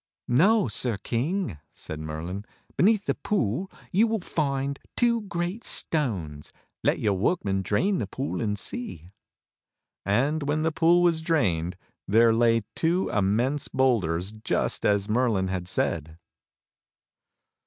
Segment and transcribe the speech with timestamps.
[0.27, 2.43] "No, Sir King," said Merlin.
[2.75, 6.51] "Beneath the pool you will find two great stones.
[6.83, 9.11] Let your workmen drain the pool and see."
[10.07, 11.77] MERLIN AND HIS PROPHECIES 9 And when the pool was drained,
[12.07, 16.17] there lay two immense boulders, just as Merlin had said.